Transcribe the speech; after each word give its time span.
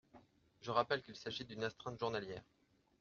Je 0.61 0.71
rappelle 0.71 1.03
qu’il 1.03 1.15
s’agit 1.15 1.45
d’une 1.45 1.63
astreinte 1.63 1.99
journalière. 1.99 2.41